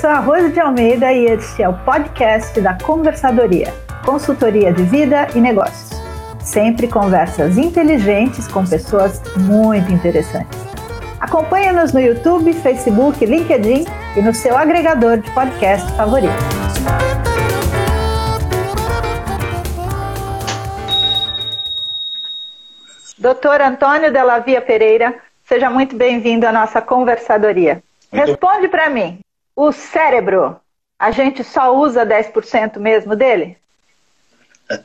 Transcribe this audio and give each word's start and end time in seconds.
sou 0.00 0.10
a 0.10 0.20
Rose 0.20 0.50
de 0.50 0.60
Almeida 0.60 1.12
e 1.12 1.24
este 1.24 1.60
é 1.60 1.68
o 1.68 1.76
podcast 1.78 2.60
da 2.60 2.78
Conversadoria, 2.78 3.74
consultoria 4.06 4.72
de 4.72 4.84
vida 4.84 5.26
e 5.34 5.40
negócios. 5.40 5.90
Sempre 6.40 6.86
conversas 6.86 7.58
inteligentes 7.58 8.46
com 8.46 8.64
pessoas 8.64 9.20
muito 9.36 9.90
interessantes. 9.90 10.56
Acompanhe-nos 11.18 11.92
no 11.92 11.98
YouTube, 11.98 12.52
Facebook, 12.52 13.26
LinkedIn 13.26 13.86
e 14.16 14.22
no 14.22 14.32
seu 14.32 14.56
agregador 14.56 15.18
de 15.18 15.28
podcast 15.32 15.90
favorito. 15.96 16.32
Doutor 23.18 23.60
Antônio 23.60 24.12
Della 24.12 24.38
Via 24.38 24.62
Pereira, 24.62 25.16
seja 25.44 25.68
muito 25.68 25.96
bem-vindo 25.96 26.46
à 26.46 26.52
nossa 26.52 26.80
conversadoria. 26.80 27.82
Responde 28.12 28.68
para 28.68 28.88
mim, 28.88 29.18
o 29.58 29.72
cérebro, 29.72 30.60
a 30.96 31.10
gente 31.10 31.42
só 31.42 31.76
usa 31.76 32.06
10% 32.06 32.78
mesmo 32.78 33.16
dele? 33.16 33.56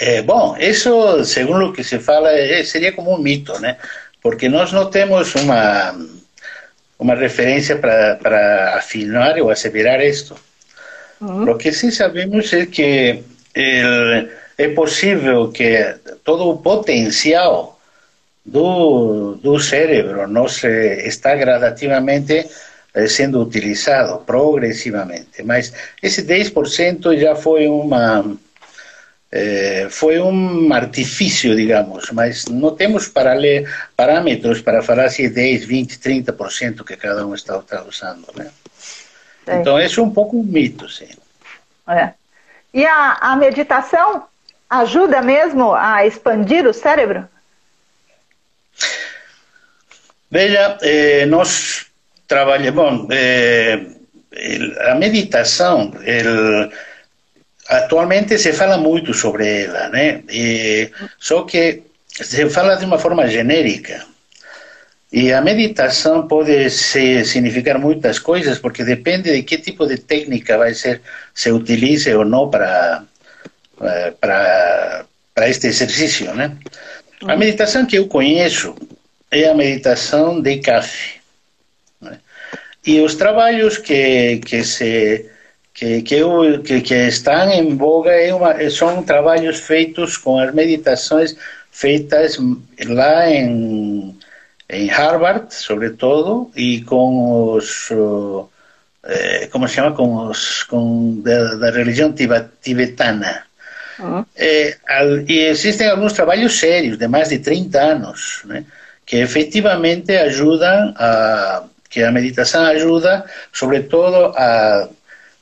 É, 0.00 0.22
bom, 0.22 0.56
isso, 0.58 1.22
segundo 1.22 1.66
o 1.66 1.72
que 1.72 1.84
se 1.84 1.98
fala, 1.98 2.30
é, 2.32 2.64
seria 2.64 2.92
como 2.92 3.14
um 3.14 3.18
mito, 3.18 3.56
né? 3.60 3.76
Porque 4.22 4.48
nós 4.48 4.72
não 4.72 4.90
temos 4.90 5.34
uma, 5.34 5.94
uma 6.98 7.14
referência 7.14 7.76
para 7.76 8.74
afirmar 8.74 9.38
ou 9.38 9.50
asseverar 9.50 10.00
isto. 10.00 10.34
Uhum. 11.20 11.50
O 11.50 11.58
que 11.58 11.70
sim 11.72 11.90
sabemos 11.90 12.52
é 12.54 12.64
que 12.64 13.22
é 13.54 14.68
possível 14.74 15.52
que 15.52 15.94
todo 16.24 16.48
o 16.48 16.56
potencial 16.56 17.78
do, 18.44 19.34
do 19.36 19.60
cérebro 19.60 20.26
não 20.26 20.48
se, 20.48 20.66
está 21.06 21.36
gradativamente 21.36 22.32
eh, 22.34 22.48
sendo 23.08 23.40
utilizado 23.40 24.18
progressivamente, 24.18 25.42
mas 25.42 25.72
esse 26.02 26.22
10% 26.22 27.18
já 27.18 27.34
foi 27.34 27.66
uma 27.66 28.24
eh, 29.32 29.86
foi 29.90 30.20
um 30.20 30.72
artifício, 30.74 31.56
digamos, 31.56 32.10
mas 32.10 32.44
não 32.44 32.76
temos 32.76 33.08
parâmetros 33.08 34.60
para 34.60 34.82
falar 34.82 35.08
se 35.08 35.24
é 35.24 35.28
10, 35.30 35.64
20, 35.64 35.98
30% 35.98 36.84
que 36.84 36.96
cada 36.96 37.26
um 37.26 37.34
está, 37.34 37.56
está 37.56 37.82
usando, 37.82 38.26
né? 38.36 38.50
Então, 39.48 39.80
isso 39.80 40.00
é 40.00 40.02
um 40.02 40.10
pouco 40.10 40.38
um 40.38 40.44
mito, 40.44 40.88
sim. 40.88 41.08
É. 41.88 42.12
E 42.74 42.84
a, 42.84 43.18
a 43.20 43.36
meditação 43.36 44.24
ajuda 44.68 45.22
mesmo 45.22 45.74
a 45.74 46.06
expandir 46.06 46.66
o 46.66 46.72
cérebro? 46.74 47.26
Veja, 50.30 50.78
eh, 50.82 51.26
nós 51.26 51.86
trabalhamos, 52.32 52.74
bom, 52.74 53.08
eh, 53.10 53.78
a 54.90 54.94
meditação, 54.94 55.92
el, 56.02 56.70
atualmente 57.68 58.38
se 58.38 58.52
fala 58.54 58.78
muito 58.78 59.12
sobre 59.12 59.64
ela, 59.64 59.90
né? 59.90 60.22
E, 60.30 60.90
só 61.18 61.42
que 61.44 61.82
se 62.06 62.48
fala 62.48 62.76
de 62.76 62.86
uma 62.86 62.98
forma 62.98 63.26
genérica. 63.28 64.06
E 65.12 65.30
a 65.30 65.42
meditação 65.42 66.26
pode 66.26 66.70
se, 66.70 67.22
significar 67.26 67.78
muitas 67.78 68.18
coisas, 68.18 68.58
porque 68.58 68.82
depende 68.82 69.30
de 69.30 69.42
que 69.42 69.58
tipo 69.58 69.86
de 69.86 69.98
técnica 69.98 70.56
vai 70.56 70.72
ser, 70.72 71.02
se 71.34 71.52
utilize 71.52 72.14
ou 72.14 72.24
não 72.24 72.48
para, 72.48 73.04
eh, 73.82 74.12
para, 74.18 75.04
para 75.34 75.48
este 75.50 75.66
exercício, 75.66 76.32
né? 76.34 76.56
A 77.28 77.36
meditação 77.36 77.84
que 77.84 77.98
eu 77.98 78.08
conheço 78.08 78.74
é 79.30 79.50
a 79.50 79.54
meditação 79.54 80.40
de 80.40 80.56
café. 80.60 81.21
E 82.84 83.00
os 83.00 83.14
trabalhos 83.14 83.78
que, 83.78 84.38
que 84.38 84.64
se 84.64 85.30
que, 85.74 86.02
que, 86.02 86.22
que, 86.64 86.80
que 86.80 86.94
estão 87.08 87.50
em 87.50 87.76
voga 87.76 88.12
é 88.12 88.34
uma, 88.34 88.70
são 88.70 89.02
trabalhos 89.02 89.58
feitos 89.60 90.16
com 90.16 90.38
as 90.38 90.52
meditações 90.52 91.36
feitas 91.70 92.36
lá 92.86 93.28
em, 93.30 94.16
em 94.68 94.86
Harvard, 94.88 95.54
sobretudo, 95.54 96.50
e 96.54 96.82
com 96.82 97.54
os, 97.54 97.88
eh, 99.04 99.48
como 99.50 99.66
se 99.66 99.74
chama, 99.74 99.92
com 99.96 100.28
os 100.28 100.62
com 100.64 101.20
da, 101.22 101.54
da 101.54 101.70
religião 101.70 102.12
tibetana. 102.12 103.44
Uhum. 103.98 104.24
Eh, 104.36 104.76
e 105.26 105.40
existem 105.46 105.88
alguns 105.88 106.12
trabalhos 106.12 106.58
sérios, 106.58 106.98
de 106.98 107.08
mais 107.08 107.30
de 107.30 107.38
30 107.38 107.80
anos, 107.80 108.42
né, 108.44 108.64
que 109.06 109.16
efetivamente 109.16 110.14
ajudam 110.14 110.94
a 110.96 111.64
que 111.92 112.02
a 112.02 112.10
meditação 112.10 112.64
ajuda, 112.64 113.24
sobretudo, 113.52 114.32
a 114.34 114.88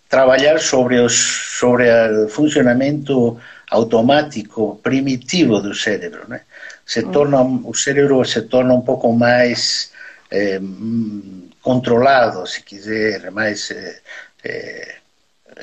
trabalhar 0.09 0.59
sobre 0.59 0.99
os 0.99 1.15
sobre 1.61 1.87
o 2.25 2.29
funcionamento 2.29 3.39
automático 3.71 4.81
primitivo 4.83 5.61
do 5.61 5.73
cérebro, 5.73 6.23
né? 6.29 6.41
Se 6.85 7.03
mm. 7.03 7.13
torna 7.13 7.41
o 7.41 7.73
cérebro 7.73 8.25
se 8.25 8.43
torna 8.43 8.75
um 8.75 8.81
pouco 8.81 9.13
mais 9.13 9.93
eh, 10.31 10.61
controlado, 11.63 12.45
se 12.49 12.63
quiser, 12.63 13.31
mais 13.31 13.71
eh, 13.71 14.01
eh, 14.43 14.95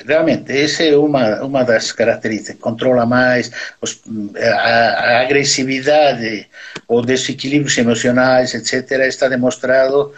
realmente 0.06 0.52
essa 0.52 0.84
é 0.84 0.96
uma 0.96 1.42
uma 1.42 1.62
das 1.64 1.92
características 1.92 2.60
controla 2.60 3.04
mais 3.04 3.50
os, 3.82 4.00
a, 4.40 4.48
a, 4.48 5.20
agressividade 5.22 6.46
ou 6.86 7.02
desequilíbrios 7.02 7.76
emocionais 7.78 8.54
etc 8.54 8.90
está 9.02 9.28
demonstrado 9.28 10.14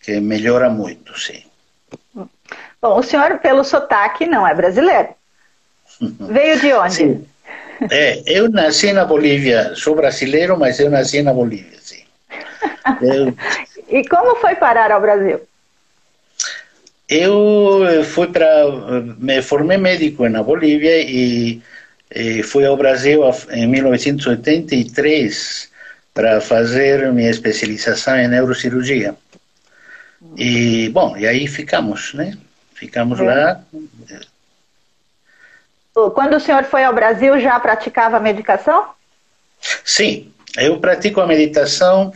que 0.00 0.20
melhora 0.20 0.70
muito 0.70 1.18
sim 1.18 1.42
Bom, 2.82 2.98
o 2.98 3.02
senhor, 3.02 3.38
pelo 3.40 3.62
sotaque, 3.62 4.26
não 4.26 4.46
é 4.46 4.54
brasileiro. 4.54 5.08
Veio 6.00 6.58
de 6.58 6.72
onde? 6.72 6.94
Sim. 6.94 7.26
É, 7.90 8.22
eu 8.26 8.50
nasci 8.50 8.92
na 8.92 9.04
Bolívia. 9.04 9.74
Sou 9.74 9.94
brasileiro, 9.94 10.58
mas 10.58 10.80
eu 10.80 10.90
nasci 10.90 11.22
na 11.22 11.32
Bolívia, 11.32 11.78
sim. 11.80 12.02
Eu... 13.00 13.34
e 13.88 14.06
como 14.08 14.36
foi 14.36 14.54
parar 14.54 14.92
ao 14.92 15.00
Brasil? 15.00 15.40
Eu 17.08 18.04
fui 18.04 18.28
para. 18.28 18.46
Me 19.18 19.42
formei 19.42 19.76
médico 19.76 20.28
na 20.28 20.42
Bolívia 20.42 21.00
e, 21.00 21.60
e 22.14 22.42
fui 22.42 22.64
ao 22.64 22.76
Brasil 22.76 23.22
em 23.50 23.66
1983 23.66 25.70
para 26.14 26.40
fazer 26.40 27.12
minha 27.12 27.30
especialização 27.30 28.16
em 28.16 28.28
neurocirurgia. 28.28 29.14
E, 30.36 30.88
bom, 30.90 31.16
e 31.16 31.26
aí 31.26 31.46
ficamos, 31.46 32.14
né? 32.14 32.36
Ficamos 32.74 33.20
é. 33.20 33.24
lá. 33.24 33.60
Quando 36.14 36.36
o 36.36 36.40
senhor 36.40 36.64
foi 36.64 36.84
ao 36.84 36.94
Brasil, 36.94 37.38
já 37.40 37.58
praticava 37.60 38.20
medicação? 38.20 38.90
Sim, 39.84 40.32
eu 40.56 40.78
pratico 40.78 41.20
a 41.20 41.26
meditação 41.26 42.12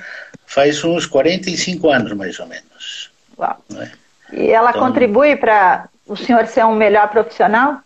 faz 0.46 0.84
uns 0.84 1.06
45 1.06 1.90
anos, 1.90 2.12
mais 2.12 2.38
ou 2.38 2.46
menos. 2.46 3.10
Uau. 3.38 3.58
É? 3.76 3.90
E 4.32 4.50
ela 4.50 4.70
então, 4.70 4.82
contribui 4.82 5.36
para 5.36 5.88
o 6.06 6.16
senhor 6.16 6.46
ser 6.46 6.64
um 6.64 6.74
melhor 6.74 7.08
profissional? 7.08 7.80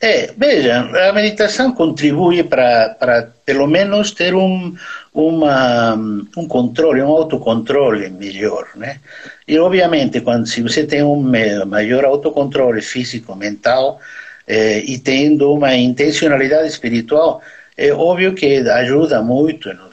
É, 0.00 0.32
veja, 0.36 0.80
a 1.08 1.12
meditação 1.12 1.72
contribui 1.72 2.44
para, 2.44 3.32
pelo 3.44 3.66
menos 3.66 4.12
ter 4.12 4.32
um, 4.32 4.76
uma, 5.12 5.94
um 6.36 6.46
controle, 6.46 7.02
um 7.02 7.08
autocontrole 7.08 8.08
melhor, 8.08 8.68
né? 8.76 9.00
E 9.46 9.58
obviamente, 9.58 10.20
quando 10.20 10.46
se 10.46 10.62
você 10.62 10.86
tem 10.86 11.02
um 11.02 11.20
maior 11.66 12.04
autocontrole 12.04 12.80
físico, 12.80 13.34
mental 13.34 14.00
eh, 14.46 14.84
e 14.86 14.98
tendo 14.98 15.52
uma 15.52 15.74
intencionalidade 15.74 16.68
espiritual, 16.68 17.42
é 17.76 17.92
óbvio 17.92 18.34
que 18.34 18.58
ajuda 18.58 19.20
muito 19.20 19.68
no, 19.74 19.90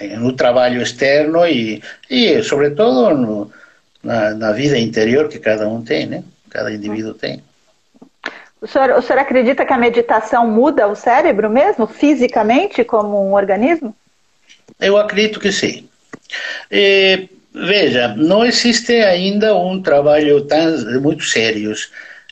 eh, 0.00 0.16
no 0.16 0.32
trabalho 0.32 0.82
externo 0.82 1.46
e, 1.46 1.80
e 2.10 2.42
sobretudo, 2.42 3.14
no, 3.14 3.52
na, 4.02 4.34
na 4.34 4.52
vida 4.52 4.76
interior 4.76 5.28
que 5.28 5.38
cada 5.38 5.68
um 5.68 5.82
tem, 5.82 6.06
né? 6.06 6.24
Cada 6.50 6.72
indivíduo 6.72 7.14
tem. 7.14 7.40
O 8.64 8.66
senhor, 8.66 8.92
o 8.92 9.02
senhor 9.02 9.18
acredita 9.18 9.66
que 9.66 9.74
a 9.74 9.76
meditação 9.76 10.50
muda 10.50 10.88
o 10.88 10.96
cérebro 10.96 11.50
mesmo, 11.50 11.86
fisicamente, 11.86 12.82
como 12.82 13.22
um 13.28 13.34
organismo? 13.34 13.94
Eu 14.80 14.96
acredito 14.96 15.38
que 15.38 15.52
sim. 15.52 15.86
E, 16.70 17.28
veja, 17.54 18.14
não 18.16 18.42
existe 18.42 18.94
ainda 18.94 19.54
um 19.54 19.82
trabalho 19.82 20.46
tão, 20.46 20.98
muito 21.02 21.24
sério 21.24 21.74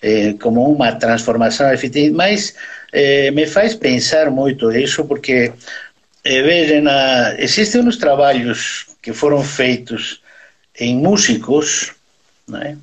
eh, 0.00 0.34
como 0.40 0.73
uma 0.73 0.93
transformação 0.93 1.70
efetiva, 1.70 2.17
mas 2.17 2.55
eh, 2.94 3.31
me 3.31 3.46
faz 3.46 3.75
pensar 3.75 4.31
muito 4.31 4.73
isso, 4.73 5.05
porque, 5.05 5.52
eh, 6.25 6.43
veja, 6.43 6.81
na, 6.81 7.34
existem 7.38 7.82
uns 7.82 7.99
trabalhos 7.99 8.87
que 9.02 9.12
foram 9.12 9.44
feitos 9.44 10.23
em 10.81 10.96
músicos, 10.96 11.93
né? 12.49 12.79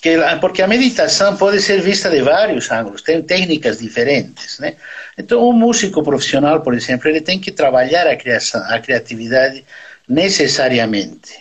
Que 0.00 0.16
porque 0.40 0.62
a 0.62 0.66
meditação 0.66 1.36
pode 1.36 1.60
ser 1.60 1.80
vista 1.80 2.08
de 2.10 2.22
vários 2.22 2.70
ângulos, 2.70 3.02
tem 3.02 3.22
técnicas 3.22 3.78
diferentes, 3.78 4.58
né? 4.58 4.74
Então, 5.16 5.48
um 5.48 5.52
músico 5.52 6.02
profissional, 6.02 6.60
por 6.60 6.74
exemplo, 6.74 7.08
ele 7.08 7.20
tem 7.20 7.38
que 7.38 7.50
trabalhar 7.50 8.06
a 8.06 8.16
criação, 8.16 8.62
a 8.68 8.78
criatividade 8.78 9.64
necessariamente, 10.08 11.36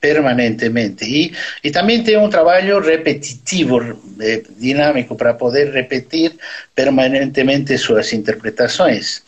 permanentemente. 0.00 1.04
E, 1.04 1.32
e 1.64 1.70
também 1.70 2.02
tem 2.04 2.16
um 2.16 2.28
trabalho 2.28 2.78
repetitivo, 2.80 3.98
eh, 4.20 4.42
dinâmico, 4.56 5.16
para 5.16 5.34
poder 5.34 5.72
repetir 5.72 6.36
permanentemente 6.74 7.76
suas 7.78 8.12
interpretações. 8.12 9.22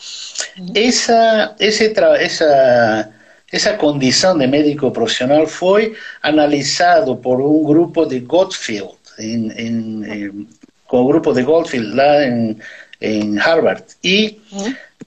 Essa, 0.75 1.57
esse, 1.59 1.93
essa, 2.19 3.14
essa 3.55 3.75
condição 3.75 4.37
de 4.37 4.47
médico 4.47 4.91
profissional 4.91 5.47
foi 5.47 5.95
analisado 6.23 7.17
por 7.17 7.41
um 7.41 7.63
grupo 7.63 8.05
de 8.05 8.19
Gottfield, 8.21 8.95
em, 9.19 9.49
em, 9.53 10.05
em, 10.13 10.49
com 10.87 11.03
o 11.03 11.07
grupo 11.07 11.33
de 11.33 11.43
Gottfield 11.43 11.95
lá 11.95 12.25
em, 12.25 12.57
em 13.01 13.37
Harvard. 13.37 13.85
E 14.03 14.41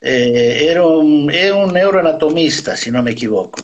eh, 0.01 0.65
era 0.65 0.87
um, 0.87 1.29
é 1.29 1.53
um 1.53 1.67
neuroanatomista, 1.67 2.77
se 2.77 2.89
não 2.89 3.03
me 3.03 3.11
equivoco. 3.11 3.59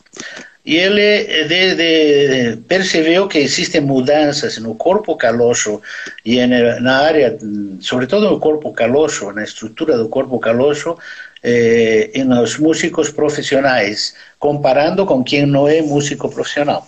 E 0.66 0.76
ele 0.78 1.46
de, 1.48 1.76
de, 1.76 2.58
percebeu 2.68 3.28
que 3.28 3.38
existem 3.40 3.82
mudanças 3.82 4.58
no 4.58 4.76
corpo 4.76 5.16
caloso 5.16 5.82
e 6.26 6.46
na 6.46 7.00
área, 7.00 7.38
sobretudo 7.82 8.30
no 8.30 8.40
corpo 8.40 8.72
caloso, 8.74 9.32
na 9.32 9.44
estrutura 9.44 9.98
do 9.98 10.08
corpo 10.08 10.40
caloso, 10.40 10.98
eh, 11.44 12.12
nos 12.24 12.57
músicos 12.57 13.10
profissionais, 13.10 14.16
comparando 14.40 15.06
com 15.06 15.24
quem 15.24 15.45
não 15.45 15.68
é 15.68 15.81
músico 15.81 16.30
profissional. 16.30 16.88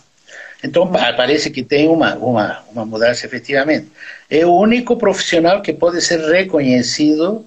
Então, 0.63 0.91
parece 0.91 1.51
que 1.51 1.63
tem 1.63 1.87
uma, 1.87 2.15
uma, 2.15 2.63
uma 2.71 2.85
mudança 2.85 3.25
efetivamente. 3.25 3.87
É 4.29 4.45
o 4.45 4.53
único 4.53 4.97
profissional 4.97 5.61
que 5.61 5.73
pode 5.73 6.01
ser 6.01 6.19
reconhecido 6.19 7.45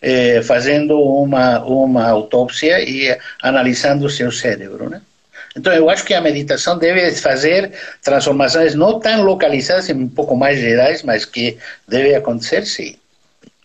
eh, 0.00 0.42
fazendo 0.42 1.00
uma, 1.00 1.64
uma 1.64 2.08
autópsia 2.10 2.78
e 2.78 3.16
analisando 3.42 4.06
o 4.06 4.10
seu 4.10 4.30
cérebro? 4.30 5.00
Então, 5.56 5.72
eu 5.72 5.88
acho 5.88 6.04
que 6.04 6.12
a 6.12 6.20
meditação 6.20 6.76
deve 6.76 7.10
fazer 7.12 7.72
transformações 8.02 8.74
não 8.74 9.00
tão 9.00 9.22
localizadas, 9.22 9.88
um 9.90 10.08
pouco 10.08 10.36
mais 10.36 10.58
gerais, 10.60 11.02
mas 11.02 11.24
que 11.24 11.56
deve 11.88 12.14
acontecer, 12.14 12.66
sim. 12.66 12.96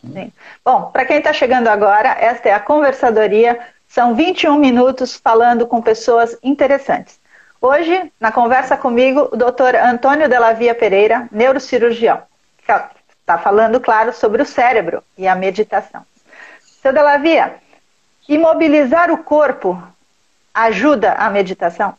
Sim. 0.01 0.31
Bom, 0.63 0.91
para 0.91 1.05
quem 1.05 1.17
está 1.17 1.33
chegando 1.33 1.67
agora, 1.67 2.09
esta 2.19 2.49
é 2.49 2.53
a 2.53 2.59
conversadoria. 2.59 3.59
São 3.87 4.15
21 4.15 4.57
minutos 4.57 5.15
falando 5.15 5.65
com 5.65 5.81
pessoas 5.81 6.37
interessantes. 6.43 7.19
Hoje, 7.61 8.11
na 8.19 8.31
conversa 8.31 8.77
comigo, 8.77 9.29
o 9.31 9.35
doutor 9.35 9.75
Antônio 9.75 10.29
Delavia 10.29 10.73
Pereira, 10.73 11.27
neurocirurgião. 11.31 12.21
Está 12.59 13.37
falando, 13.37 13.79
claro, 13.79 14.13
sobre 14.13 14.41
o 14.41 14.45
cérebro 14.45 15.03
e 15.17 15.27
a 15.27 15.35
meditação. 15.35 16.03
Seu 16.81 16.93
Delavia, 16.93 17.55
imobilizar 18.27 19.11
o 19.11 19.17
corpo 19.17 19.81
ajuda 20.53 21.13
a 21.13 21.29
meditação? 21.29 21.93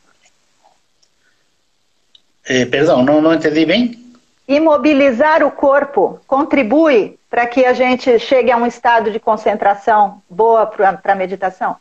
Eh, 2.46 2.64
perdão, 2.64 3.02
não, 3.02 3.20
não 3.20 3.34
entendi 3.34 3.64
bem. 3.66 4.12
Imobilizar 4.48 5.44
o 5.44 5.50
corpo 5.50 6.18
contribui 6.26 7.19
para 7.30 7.46
que 7.46 7.64
a 7.64 7.72
gente 7.72 8.18
chegue 8.18 8.50
a 8.50 8.56
um 8.56 8.66
estado 8.66 9.10
de 9.10 9.20
concentração 9.20 10.20
boa 10.28 10.66
para 10.66 11.00
a 11.04 11.14
meditação? 11.14 11.76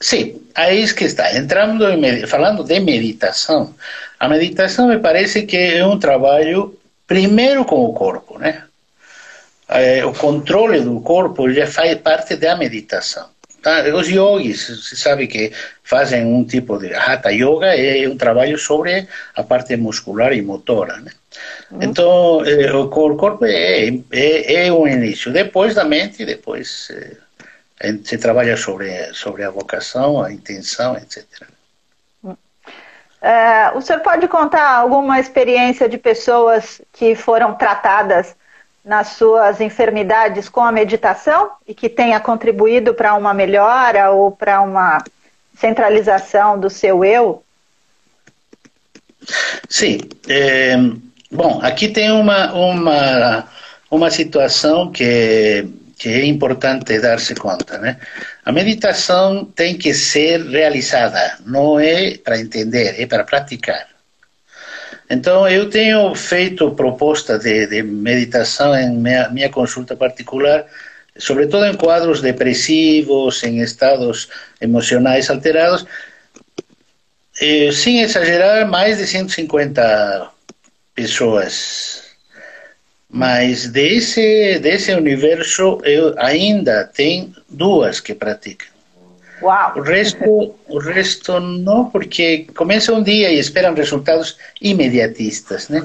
Sim, 0.00 0.42
aí 0.54 0.92
que 0.92 1.04
está. 1.04 1.34
Entrando 1.34 1.88
em, 1.88 2.26
falando 2.26 2.64
de 2.64 2.78
meditação, 2.80 3.72
a 4.18 4.28
meditação 4.28 4.88
me 4.88 4.98
parece 4.98 5.46
que 5.46 5.56
é 5.56 5.86
um 5.86 5.98
trabalho 5.98 6.76
primeiro 7.06 7.64
com 7.64 7.84
o 7.84 7.94
corpo, 7.94 8.38
né? 8.38 8.64
É, 9.68 10.04
o 10.04 10.12
controle 10.12 10.80
do 10.80 11.00
corpo 11.00 11.50
já 11.50 11.66
faz 11.66 11.94
parte 12.00 12.36
da 12.36 12.56
meditação. 12.56 13.28
Tá? 13.64 13.82
Os 13.94 14.10
yogis, 14.10 14.68
você 14.68 14.94
sabe 14.94 15.26
que 15.26 15.50
fazem 15.82 16.22
um 16.26 16.44
tipo 16.44 16.76
de 16.78 16.92
hatha 16.94 17.30
yoga, 17.32 17.74
é 17.74 18.06
um 18.06 18.14
trabalho 18.14 18.58
sobre 18.58 19.08
a 19.34 19.42
parte 19.42 19.74
muscular 19.74 20.34
e 20.34 20.42
motora, 20.42 20.98
né? 20.98 21.10
Uhum. 21.70 21.78
Então, 21.80 22.42
o 22.42 22.88
corpo 22.90 23.46
é, 23.46 23.88
é, 24.12 24.66
é 24.66 24.72
um 24.72 24.86
início. 24.86 25.32
Depois 25.32 25.74
da 25.74 25.82
mente, 25.82 26.26
depois 26.26 26.92
é, 27.80 27.94
se 28.04 28.18
trabalha 28.18 28.54
sobre, 28.54 29.14
sobre 29.14 29.42
a 29.44 29.50
vocação, 29.50 30.22
a 30.22 30.30
intenção, 30.30 30.94
etc. 30.98 31.24
É, 33.22 33.70
o 33.74 33.80
senhor 33.80 34.00
pode 34.00 34.28
contar 34.28 34.76
alguma 34.76 35.18
experiência 35.18 35.88
de 35.88 35.96
pessoas 35.96 36.82
que 36.92 37.14
foram 37.14 37.54
tratadas 37.54 38.36
nas 38.84 39.08
suas 39.08 39.60
enfermidades 39.60 40.48
com 40.48 40.60
a 40.60 40.70
meditação 40.70 41.52
e 41.66 41.74
que 41.74 41.88
tenha 41.88 42.20
contribuído 42.20 42.92
para 42.92 43.14
uma 43.14 43.32
melhora 43.32 44.10
ou 44.10 44.30
para 44.30 44.60
uma 44.60 45.02
centralização 45.56 46.60
do 46.60 46.68
seu 46.68 47.04
eu? 47.04 47.42
Sim. 49.68 50.00
É, 50.28 50.76
bom, 51.30 51.60
aqui 51.62 51.88
tem 51.88 52.10
uma, 52.10 52.52
uma, 52.52 53.48
uma 53.90 54.10
situação 54.10 54.90
que, 54.92 55.66
que 55.96 56.08
é 56.10 56.26
importante 56.26 57.00
dar-se 57.00 57.34
conta. 57.34 57.78
Né? 57.78 57.98
A 58.44 58.52
meditação 58.52 59.46
tem 59.46 59.78
que 59.78 59.94
ser 59.94 60.42
realizada, 60.42 61.38
não 61.46 61.80
é 61.80 62.18
para 62.18 62.38
entender, 62.38 63.00
é 63.00 63.06
para 63.06 63.24
praticar. 63.24 63.93
Então, 65.08 65.46
eu 65.48 65.68
tenho 65.68 66.14
feito 66.14 66.70
proposta 66.72 67.38
de, 67.38 67.66
de 67.66 67.82
meditação 67.82 68.74
em 68.74 68.90
minha, 68.96 69.28
minha 69.28 69.50
consulta 69.50 69.94
particular, 69.94 70.64
sobretudo 71.18 71.66
em 71.66 71.74
quadros 71.74 72.20
depressivos, 72.20 73.42
em 73.44 73.60
estados 73.60 74.28
emocionais 74.60 75.28
alterados, 75.28 75.84
sem 77.72 78.00
exagerar, 78.00 78.66
mais 78.68 78.98
de 78.98 79.06
150 79.06 80.30
pessoas. 80.94 82.02
Mas 83.08 83.68
desse, 83.68 84.58
desse 84.58 84.92
universo, 84.92 85.80
eu 85.84 86.14
ainda 86.18 86.84
tenho 86.84 87.32
duas 87.48 88.00
que 88.00 88.14
praticam. 88.14 88.73
Uau. 89.44 89.74
O 89.76 89.82
resto, 89.82 90.54
o 90.68 90.78
resto 90.78 91.38
não, 91.38 91.90
porque 91.90 92.46
começa 92.56 92.94
um 92.94 93.02
dia 93.02 93.30
e 93.30 93.38
esperam 93.38 93.74
resultados 93.74 94.38
imediatistas, 94.60 95.68
né? 95.68 95.84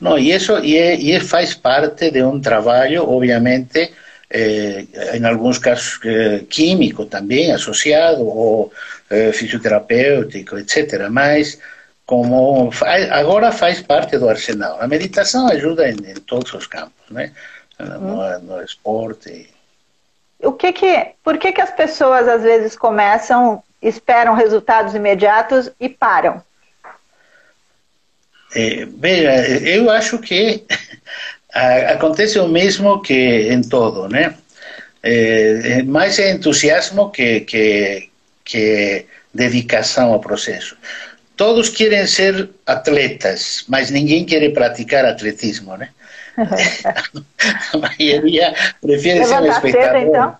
Não, 0.00 0.16
e 0.16 0.32
isso 0.32 0.56
e, 0.60 0.76
é, 0.76 0.94
e 0.94 1.18
faz 1.18 1.52
parte 1.52 2.10
de 2.10 2.22
um 2.22 2.40
trabalho, 2.40 3.02
obviamente, 3.08 3.90
eh, 4.30 4.86
em 5.14 5.24
alguns 5.24 5.58
casos 5.58 5.98
eh, 6.04 6.44
químico 6.48 7.04
também 7.04 7.50
associado 7.52 8.24
ou 8.24 8.72
eh, 9.10 9.32
fisioterapêutico, 9.32 10.56
etc. 10.56 11.08
Mas 11.10 11.58
como 12.06 12.70
agora 13.10 13.50
faz 13.52 13.82
parte 13.82 14.18
do 14.18 14.28
arsenal. 14.28 14.80
A 14.80 14.86
meditação 14.86 15.48
ajuda 15.48 15.88
em, 15.88 15.96
em 16.12 16.14
todos 16.14 16.52
os 16.54 16.66
campos, 16.66 17.10
né? 17.10 17.32
No, 17.78 18.38
no 18.40 18.62
esporte 18.62 19.48
o 20.42 20.52
que 20.52 20.72
que, 20.72 21.06
por 21.22 21.38
que, 21.38 21.52
que 21.52 21.60
as 21.60 21.70
pessoas 21.70 22.26
às 22.28 22.42
vezes 22.42 22.76
começam, 22.76 23.62
esperam 23.82 24.34
resultados 24.34 24.94
imediatos 24.94 25.70
e 25.78 25.88
param? 25.88 26.42
É, 28.54 28.86
veja, 28.86 29.48
eu 29.68 29.90
acho 29.90 30.18
que 30.18 30.64
acontece 31.92 32.38
o 32.38 32.48
mesmo 32.48 33.00
que 33.00 33.48
em 33.52 33.62
todo, 33.62 34.08
né? 34.08 34.34
É, 35.02 35.78
é, 35.78 35.82
mais 35.82 36.18
é 36.18 36.32
entusiasmo 36.32 37.10
que, 37.10 37.40
que, 37.40 38.10
que 38.44 39.06
dedicação 39.32 40.12
ao 40.12 40.20
processo. 40.20 40.76
Todos 41.36 41.70
querem 41.70 42.06
ser 42.06 42.50
atletas, 42.66 43.64
mas 43.66 43.90
ninguém 43.90 44.26
quer 44.26 44.46
praticar 44.52 45.06
atletismo, 45.06 45.76
né? 45.76 45.88
a 47.74 47.78
maioria 47.78 48.54
prefere 48.80 49.24
ser 49.24 49.40
um 49.40 49.46
espectador. 49.46 49.92
Cedo, 49.92 50.08
então? 50.08 50.36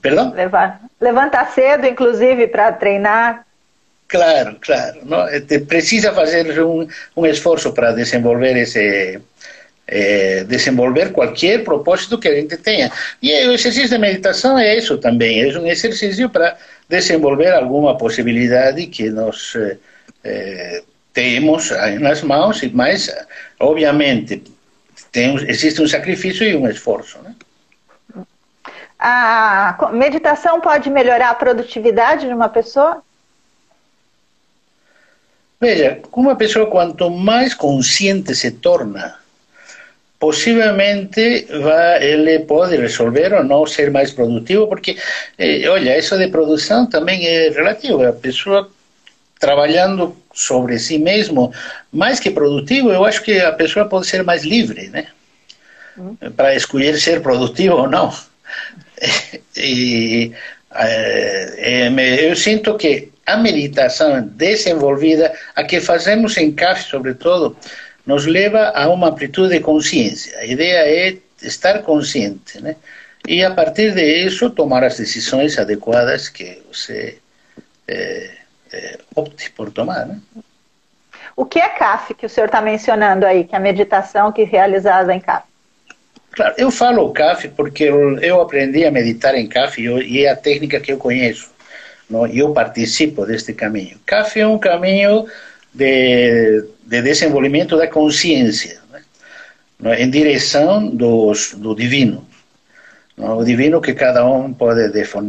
Perdão? 0.00 0.32
Levar, 0.32 0.80
levantar 1.00 1.52
cedo, 1.52 1.86
inclusive, 1.86 2.48
para 2.48 2.72
treinar. 2.72 3.46
Claro, 4.08 4.56
claro. 4.60 5.00
Não? 5.04 5.26
Precisa 5.66 6.12
fazer 6.12 6.62
um, 6.62 6.86
um 7.16 7.26
esforço 7.26 7.72
para 7.72 7.92
desenvolver 7.92 8.56
esse, 8.56 9.20
eh, 9.88 10.44
desenvolver 10.48 11.12
qualquer 11.12 11.62
propósito 11.62 12.18
que 12.18 12.28
a 12.28 12.34
gente 12.34 12.56
tenha. 12.56 12.90
E 13.22 13.32
o 13.46 13.52
exercício 13.52 13.88
de 13.88 13.98
meditação 13.98 14.58
é 14.58 14.76
isso 14.76 14.98
também, 14.98 15.42
é 15.42 15.58
um 15.58 15.66
exercício 15.66 16.28
para 16.28 16.56
desenvolver 16.88 17.52
alguma 17.52 17.96
possibilidade 17.96 18.86
que 18.86 19.10
nós 19.10 19.54
eh, 20.24 20.82
temos 21.16 21.70
nas 21.98 22.20
mãos, 22.20 22.60
mas, 22.74 23.10
obviamente, 23.58 24.42
tem, 25.10 25.34
existe 25.48 25.80
um 25.80 25.88
sacrifício 25.88 26.46
e 26.46 26.54
um 26.54 26.68
esforço. 26.68 27.18
Né? 27.22 27.34
A 28.98 29.90
meditação 29.94 30.60
pode 30.60 30.90
melhorar 30.90 31.30
a 31.30 31.34
produtividade 31.34 32.26
de 32.26 32.34
uma 32.34 32.50
pessoa? 32.50 33.02
Veja, 35.58 36.00
uma 36.12 36.36
pessoa, 36.36 36.66
quanto 36.66 37.08
mais 37.08 37.54
consciente 37.54 38.34
se 38.34 38.50
torna 38.50 39.16
possivelmente 40.18 41.46
vai, 41.60 42.02
ele 42.02 42.40
pode 42.40 42.76
resolver 42.76 43.34
ou 43.34 43.44
não 43.44 43.66
ser 43.66 43.90
mais 43.90 44.10
produtivo, 44.10 44.66
porque, 44.66 44.96
eh, 45.38 45.68
olha, 45.68 45.98
isso 45.98 46.16
de 46.16 46.28
produção 46.28 46.86
também 46.86 47.26
é 47.26 47.50
relativo. 47.50 48.02
A 48.02 48.12
pessoa 48.12 48.70
trabalhando 49.38 50.16
sobre 50.32 50.78
si 50.78 50.98
mesmo, 50.98 51.52
mais 51.92 52.20
que 52.20 52.30
produtivo, 52.30 52.90
eu 52.90 53.04
acho 53.04 53.22
que 53.22 53.38
a 53.40 53.52
pessoa 53.52 53.86
pode 53.86 54.06
ser 54.06 54.22
mais 54.22 54.44
livre, 54.44 54.88
né? 54.88 55.06
Uhum. 55.96 56.16
Para 56.36 56.54
escolher 56.54 56.98
ser 56.98 57.22
produtivo 57.22 57.76
ou 57.76 57.88
não. 57.88 58.12
E 59.56 60.32
é, 60.74 61.88
é, 61.88 62.30
eu 62.30 62.36
sinto 62.36 62.76
que 62.76 63.10
a 63.24 63.36
meditação 63.36 64.22
desenvolvida, 64.22 65.32
a 65.54 65.64
que 65.64 65.80
fazemos 65.80 66.36
em 66.36 66.52
CAF, 66.52 66.84
sobretudo, 66.84 67.56
nos 68.06 68.26
leva 68.26 68.70
a 68.74 68.88
uma 68.88 69.08
amplitude 69.08 69.54
de 69.54 69.60
consciência. 69.60 70.38
A 70.38 70.44
ideia 70.44 70.86
é 70.86 71.16
estar 71.42 71.82
consciente, 71.82 72.60
né? 72.60 72.76
E 73.26 73.42
a 73.42 73.50
partir 73.50 73.92
de 73.92 74.24
isso 74.24 74.50
tomar 74.50 74.84
as 74.84 74.98
decisões 74.98 75.58
adequadas 75.58 76.28
que 76.28 76.62
você 76.70 77.18
é, 77.88 78.30
é, 78.76 78.98
opte 79.14 79.50
por 79.50 79.70
tomar, 79.70 80.06
né? 80.06 80.20
O 81.34 81.44
que 81.44 81.58
é 81.58 81.68
CAF 81.68 82.14
que 82.14 82.24
o 82.24 82.28
senhor 82.28 82.46
está 82.46 82.62
mencionando 82.62 83.26
aí, 83.26 83.44
que 83.44 83.54
é 83.54 83.58
a 83.58 83.60
meditação 83.60 84.32
que 84.32 84.42
é 84.42 84.44
realizada 84.44 85.14
em 85.14 85.20
CAF? 85.20 85.46
Claro, 86.32 86.54
eu 86.58 86.70
falo 86.70 87.12
CAF 87.12 87.48
porque 87.48 87.84
eu 87.84 88.40
aprendi 88.40 88.84
a 88.84 88.90
meditar 88.90 89.34
em 89.34 89.46
CAF 89.46 89.80
e 89.82 90.24
é 90.24 90.30
a 90.30 90.36
técnica 90.36 90.80
que 90.80 90.92
eu 90.92 90.98
conheço. 90.98 91.50
Não? 92.08 92.26
Eu 92.26 92.52
participo 92.52 93.26
deste 93.26 93.52
caminho. 93.52 93.98
CAF 94.06 94.38
é 94.40 94.46
um 94.46 94.58
caminho 94.58 95.26
de, 95.74 96.64
de 96.84 97.02
desenvolvimento 97.02 97.76
da 97.76 97.86
consciência, 97.88 98.80
né? 99.80 100.00
em 100.00 100.08
direção 100.10 100.88
dos, 100.88 101.54
do 101.54 101.74
divino. 101.74 102.26
Não? 103.16 103.38
O 103.38 103.44
divino 103.44 103.80
que 103.80 103.94
cada 103.94 104.24
um 104.26 104.52
pode 104.52 104.88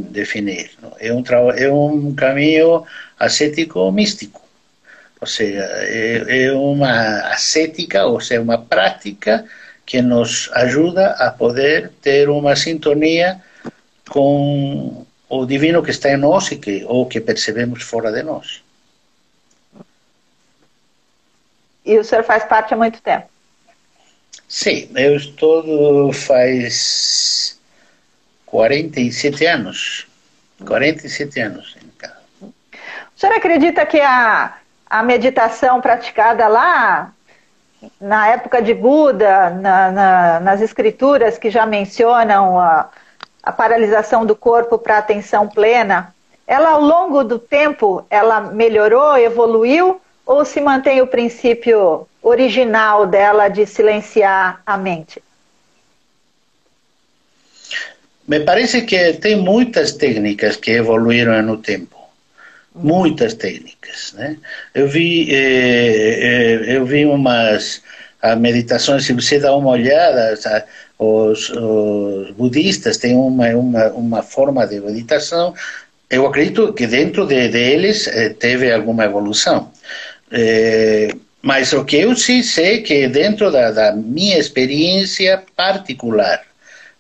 definir. 0.10 0.72
Não? 0.82 0.94
É, 1.00 1.14
um, 1.14 1.24
é 1.52 1.72
um 1.72 2.14
caminho 2.14 2.84
ascético 3.20 3.92
místico. 3.92 4.42
Ou 5.20 5.28
seja, 5.28 5.64
é, 5.82 6.46
é 6.46 6.52
uma 6.54 7.22
ascética, 7.32 8.06
ou 8.06 8.20
seja, 8.22 8.42
uma 8.42 8.60
prática 8.60 9.46
que 9.86 10.02
nos 10.02 10.50
ajuda 10.54 11.12
a 11.12 11.32
poder 11.32 11.92
ter 12.02 12.30
uma 12.30 12.56
sintonia 12.56 13.42
com 14.10 15.06
o 15.30 15.46
divino 15.46 15.82
que 15.82 15.92
está 15.92 16.12
em 16.12 16.18
nós 16.18 16.52
e 16.52 16.58
que, 16.58 16.86
ou 16.86 17.06
que 17.06 17.20
percebemos 17.20 17.84
fora 17.84 18.12
de 18.12 18.22
nós. 18.22 18.62
E 21.86 21.98
o 21.98 22.04
senhor 22.04 22.24
faz 22.24 22.44
parte 22.44 22.74
há 22.74 22.78
muito 22.78 23.02
tempo? 23.02 23.28
Sim, 24.48 24.90
eu 24.96 25.16
estou 25.16 26.12
faz 26.14 27.58
47 28.46 29.46
anos. 29.46 30.08
47 30.66 31.40
anos. 31.40 31.78
O 33.18 33.20
senhor 33.20 33.36
acredita 33.36 33.84
que 33.84 34.00
a, 34.00 34.54
a 34.88 35.02
meditação 35.02 35.82
praticada 35.82 36.48
lá 36.48 37.12
na 38.00 38.28
época 38.28 38.62
de 38.62 38.76
Buda, 38.76 39.50
na, 39.50 39.92
na, 39.92 40.40
nas 40.40 40.62
escrituras 40.62 41.36
que 41.36 41.50
já 41.50 41.66
mencionam 41.66 42.60
a, 42.60 42.92
a 43.42 43.52
paralisação 43.52 44.24
do 44.24 44.36
corpo 44.36 44.78
para 44.78 45.00
atenção 45.00 45.48
plena, 45.48 46.14
ela 46.46 46.70
ao 46.70 46.82
longo 46.82 47.24
do 47.24 47.40
tempo 47.40 48.06
ela 48.08 48.40
melhorou, 48.40 49.18
evoluiu 49.18 50.00
ou 50.24 50.46
se 50.46 50.62
mantém 50.62 51.02
o 51.02 51.08
princípio 51.08 52.08
original 52.22 53.08
dela 53.08 53.48
de 53.48 53.66
silenciar 53.66 54.62
a 54.64 54.78
mente? 54.78 55.24
Me 58.28 58.42
parece 58.42 58.84
que 58.84 59.14
tem 59.14 59.38
muitas 59.38 59.94
técnicas 59.94 60.56
que 60.56 60.70
evoluíram 60.70 61.42
no 61.42 61.58
tempo 61.58 61.97
muitas 62.78 63.34
técnicas, 63.34 64.14
né? 64.14 64.38
Eu 64.74 64.88
vi, 64.88 65.34
eh, 65.34 66.66
eh, 66.68 66.76
eu 66.78 66.86
vi 66.86 67.06
umas 67.06 67.82
meditações, 68.40 69.06
se 69.06 69.14
você 69.14 69.40
dá 69.40 69.56
uma 69.56 69.70
olhada, 69.70 70.34
os, 70.98 71.50
os, 71.52 72.32
budistas 72.32 72.98
têm 72.98 73.16
uma, 73.16 73.48
uma, 73.50 73.88
uma 73.90 74.24
forma 74.24 74.66
de 74.66 74.80
meditação, 74.80 75.54
eu 76.10 76.26
acredito 76.26 76.74
que 76.74 76.88
dentro 76.88 77.26
de, 77.26 77.50
deles 77.50 78.08
eh, 78.08 78.30
teve 78.30 78.72
alguma 78.72 79.06
evolução. 79.06 79.72
Eh, 80.32 81.10
mas 81.42 81.74
o 81.74 81.86
que 81.86 81.98
eu 81.98 82.16
sim 82.16 82.42
sei 82.42 82.82
que 82.82 83.08
dentro 83.08 83.52
da, 83.52 83.72
da 83.72 83.92
minha 83.94 84.38
experiência 84.38 85.44
particular, 85.56 86.42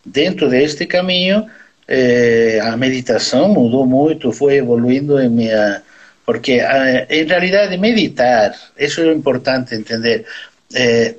dentro 0.05 0.49
deste 0.49 0.85
caminho, 0.85 1.47
eh, 1.87 2.59
a 2.61 2.75
meditação 2.75 3.49
mudou 3.49 3.85
muito, 3.85 4.31
foi 4.31 4.55
evoluindo 4.55 5.19
em 5.19 5.29
minha. 5.29 5.81
Porque, 6.25 6.59
em 7.09 7.23
realidade, 7.23 7.77
meditar, 7.77 8.53
isso 8.77 9.01
é 9.01 9.13
importante 9.13 9.73
entender. 9.75 10.25
Eh, 10.75 11.15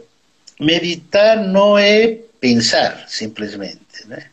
meditar 0.61 1.37
não 1.37 1.79
é 1.79 2.19
pensar, 2.41 3.05
simplesmente. 3.09 4.07
Né? 4.07 4.25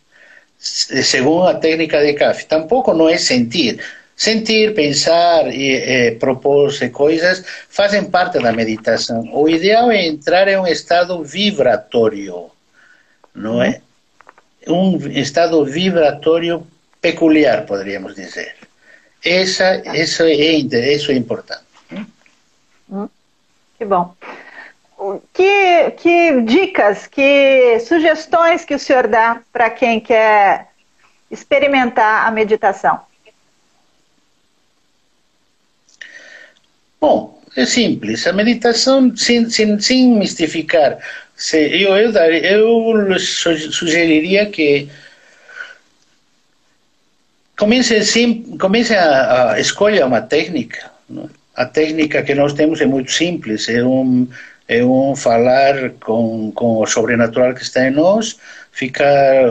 Segundo 0.59 1.47
a 1.47 1.53
técnica 1.53 2.03
de 2.03 2.13
CAF, 2.13 2.45
tampouco 2.45 2.93
não 2.93 3.07
é 3.07 3.17
sentir. 3.17 3.79
Sentir, 4.17 4.73
pensar 4.73 5.53
e 5.53 5.75
eh, 5.75 6.11
propor 6.11 6.71
coisas 6.91 7.43
fazem 7.69 8.05
parte 8.05 8.39
da 8.39 8.51
meditação. 8.53 9.29
O 9.33 9.49
ideal 9.49 9.91
é 9.91 10.07
entrar 10.07 10.47
em 10.47 10.57
um 10.57 10.65
estado 10.65 11.21
vibratório, 11.23 12.49
não 13.33 13.61
é? 13.61 13.81
Um 14.67 14.97
estado 15.09 15.63
vibratório 15.65 16.65
peculiar, 17.01 17.65
poderíamos 17.65 18.15
dizer. 18.15 18.55
Essa, 19.23 19.77
isso, 19.97 20.23
é, 20.23 20.33
isso 20.33 21.11
é 21.11 21.15
importante. 21.15 21.63
Hum, 22.89 23.09
que 23.77 23.85
bom. 23.85 24.15
Que, 25.33 25.91
que 25.91 26.41
dicas, 26.41 27.07
que 27.07 27.79
sugestões 27.79 28.63
que 28.63 28.75
o 28.75 28.79
senhor 28.79 29.07
dá 29.07 29.41
para 29.51 29.69
quem 29.69 29.99
quer 29.99 30.69
experimentar 31.29 32.27
a 32.27 32.31
meditação? 32.31 33.01
Bom, 36.99 37.39
é 37.55 37.65
simples. 37.65 38.25
A 38.25 38.33
meditação, 38.33 39.15
sem, 39.15 39.49
sem, 39.49 39.79
sem 39.79 40.09
mistificar 40.17 40.97
Sí, 41.35 41.57
eu, 41.57 41.95
eu, 41.95 42.11
eu 42.13 43.19
sugeriria 43.19 44.45
que 44.45 44.87
comece, 47.57 48.03
sim, 48.05 48.57
comece 48.57 48.95
a, 48.95 49.51
a 49.53 49.59
escolha 49.59 50.05
uma 50.05 50.21
técnica. 50.21 50.91
Não? 51.09 51.29
A 51.55 51.65
técnica 51.65 52.23
que 52.23 52.35
nós 52.35 52.53
temos 52.53 52.81
é 52.81 52.85
muito 52.85 53.11
simples, 53.11 53.69
é 53.69 53.83
um, 53.83 54.27
é 54.67 54.83
um 54.83 55.15
falar 55.15 55.91
com, 56.01 56.51
com 56.53 56.79
o 56.79 56.85
sobrenatural 56.85 57.53
que 57.53 57.63
está 57.63 57.87
em 57.87 57.91
nós, 57.91 58.37
ficar 58.71 59.45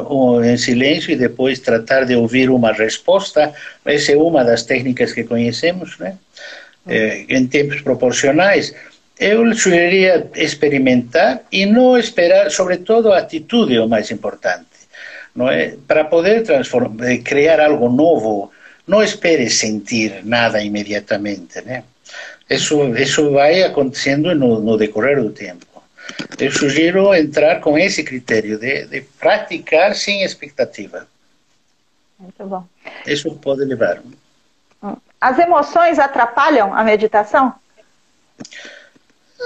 em 0.44 0.56
silêncio 0.56 1.12
e 1.12 1.16
depois 1.16 1.58
tratar 1.58 2.04
de 2.04 2.14
ouvir 2.14 2.50
uma 2.50 2.72
resposta. 2.72 3.52
Essa 3.84 4.12
é 4.12 4.16
uma 4.16 4.44
das 4.44 4.62
técnicas 4.62 5.12
que 5.12 5.24
conhecemos, 5.24 5.98
né? 5.98 6.16
É, 6.86 7.24
em 7.30 7.46
tempos 7.46 7.80
proporcionais 7.80 8.74
eu 9.18 9.54
sugeriria 9.54 10.28
experimentar 10.34 11.42
e 11.50 11.66
não 11.66 11.96
esperar, 11.96 12.50
sobretudo 12.50 13.12
a 13.12 13.18
atitude 13.18 13.76
é 13.76 13.80
o 13.80 13.88
mais 13.88 14.10
importante. 14.10 14.66
Não 15.34 15.50
é? 15.50 15.76
Para 15.86 16.04
poder 16.04 16.42
transformar, 16.42 17.10
eh, 17.10 17.18
criar 17.18 17.60
algo 17.60 17.88
novo, 17.88 18.52
não 18.86 19.02
espere 19.02 19.48
sentir 19.50 20.24
nada 20.24 20.62
imediatamente. 20.62 21.60
Né? 21.62 21.84
Isso, 22.48 22.82
isso 22.96 23.32
vai 23.32 23.62
acontecendo 23.62 24.34
no, 24.34 24.60
no 24.60 24.76
decorrer 24.76 25.22
do 25.22 25.30
tempo. 25.30 25.66
Eu 26.38 26.52
sugiro 26.52 27.14
entrar 27.14 27.60
com 27.60 27.78
esse 27.78 28.04
critério 28.04 28.58
de, 28.58 28.86
de 28.86 29.00
praticar 29.18 29.94
sem 29.94 30.22
expectativa. 30.22 31.06
Muito 32.18 32.44
bom. 32.46 32.64
Isso 33.06 33.34
pode 33.36 33.64
levar. 33.64 34.02
As 35.20 35.38
emoções 35.38 35.98
atrapalham 35.98 36.74
a 36.74 36.84
meditação? 36.84 37.54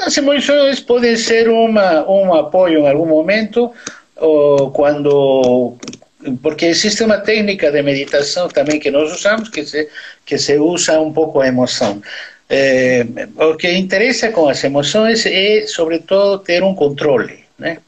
As 0.00 0.16
emoções 0.16 0.80
podem 0.80 1.16
ser 1.16 1.48
uma, 1.48 2.08
um 2.08 2.34
apoio 2.34 2.80
em 2.80 2.88
algum 2.88 3.06
momento, 3.06 3.72
ou 4.16 4.70
quando 4.70 5.76
porque 6.42 6.66
existe 6.66 7.04
uma 7.04 7.18
técnica 7.18 7.70
de 7.70 7.82
meditação 7.82 8.48
também 8.48 8.80
que 8.80 8.90
nós 8.90 9.12
usamos 9.12 9.48
que 9.48 9.64
se 9.64 9.88
que 10.26 10.36
se 10.36 10.56
usa 10.58 11.00
um 11.00 11.12
pouco 11.12 11.40
a 11.40 11.46
emoção. 11.46 12.02
É, 12.50 13.06
o 13.36 13.56
que 13.56 13.70
interessa 13.70 14.30
com 14.30 14.48
as 14.48 14.62
emoções 14.64 15.24
é, 15.26 15.66
sobretudo, 15.66 16.38
ter 16.38 16.62
um 16.62 16.74
controle, 16.74 17.44
né? 17.58 17.78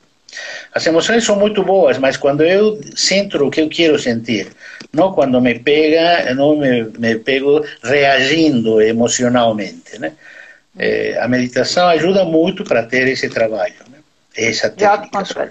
As 0.72 0.86
emoções 0.86 1.24
são 1.24 1.36
muito 1.36 1.64
boas, 1.64 1.98
mas 1.98 2.16
quando 2.16 2.44
eu 2.44 2.78
sinto 2.94 3.44
o 3.44 3.50
que 3.50 3.62
eu 3.62 3.68
quero 3.68 3.98
sentir, 3.98 4.48
não 4.92 5.12
quando 5.12 5.40
me 5.40 5.58
pega, 5.58 6.32
não 6.34 6.56
me, 6.56 6.84
me 6.98 7.16
pego 7.18 7.64
reagindo 7.82 8.80
emocionalmente, 8.80 9.98
né? 9.98 10.12
É, 10.82 11.18
a 11.20 11.28
meditação 11.28 11.86
ajuda 11.88 12.24
muito 12.24 12.64
para 12.64 12.82
ter 12.82 13.06
esse 13.06 13.28
trabalho. 13.28 13.74
Né? 13.90 13.98
essa 14.36 14.70
técnica. 14.70 14.76
De 14.76 14.84
autocontrole. 14.84 15.50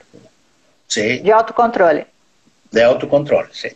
Sim. 0.88 1.22
De 1.22 1.32
autocontrole. 1.32 2.06
De 2.72 2.82
autocontrole, 2.82 3.50
sim. 3.54 3.72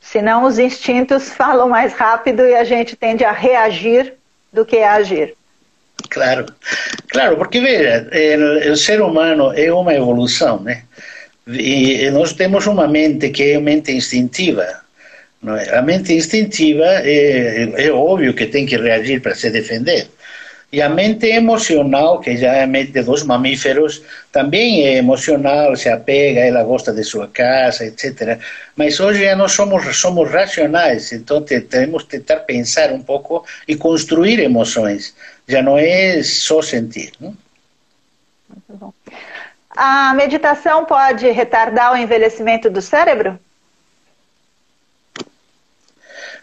Senão 0.00 0.44
os 0.44 0.58
instintos 0.58 1.30
falam 1.30 1.68
mais 1.68 1.92
rápido 1.94 2.44
e 2.44 2.54
a 2.54 2.64
gente 2.64 2.94
tende 2.96 3.24
a 3.24 3.32
reagir 3.32 4.14
do 4.52 4.64
que 4.64 4.78
a 4.78 4.94
agir. 4.94 5.34
Claro, 6.10 6.46
claro, 7.08 7.36
porque 7.36 7.60
veja, 7.60 8.08
o, 8.68 8.72
o 8.72 8.76
ser 8.76 9.00
humano 9.00 9.52
é 9.54 9.72
uma 9.72 9.94
evolução, 9.94 10.60
né? 10.60 10.84
E 11.46 12.10
nós 12.10 12.34
temos 12.34 12.66
uma 12.66 12.86
mente 12.86 13.30
que 13.30 13.52
é 13.52 13.58
mente 13.58 13.92
instintiva. 13.92 14.66
Não 15.42 15.56
é? 15.56 15.76
A 15.76 15.82
mente 15.82 16.12
instintiva 16.12 16.84
é, 16.84 17.86
é 17.86 17.90
óbvio 17.90 18.34
que 18.34 18.46
tem 18.46 18.66
que 18.66 18.76
reagir 18.76 19.20
para 19.20 19.34
se 19.34 19.50
defender. 19.50 20.08
E 20.70 20.82
a 20.82 20.88
mente 20.88 21.26
emocional, 21.26 22.20
que 22.20 22.36
já 22.36 22.52
é 22.52 22.64
a 22.64 22.66
mente 22.66 23.02
dos 23.02 23.22
mamíferos, 23.22 24.02
também 24.30 24.84
é 24.84 24.96
emocional, 24.96 25.74
se 25.74 25.88
apega, 25.88 26.40
ela 26.40 26.62
gosta 26.62 26.92
de 26.92 27.02
sua 27.04 27.26
casa, 27.26 27.86
etc. 27.86 28.38
Mas 28.76 29.00
hoje 29.00 29.24
já 29.24 29.34
nós 29.34 29.52
somos, 29.52 29.96
somos 29.96 30.30
racionais, 30.30 31.10
então 31.10 31.42
temos 31.42 32.02
que 32.02 32.18
tentar 32.18 32.40
pensar 32.40 32.92
um 32.92 33.02
pouco 33.02 33.46
e 33.66 33.76
construir 33.76 34.40
emoções. 34.40 35.14
Já 35.48 35.62
não 35.62 35.78
é 35.78 36.22
só 36.22 36.60
sentir. 36.60 37.12
Não? 37.18 37.34
Muito 38.50 38.72
bom. 38.74 38.92
A 39.70 40.12
meditação 40.14 40.84
pode 40.84 41.30
retardar 41.30 41.92
o 41.92 41.96
envelhecimento 41.96 42.68
do 42.68 42.82
cérebro? 42.82 43.38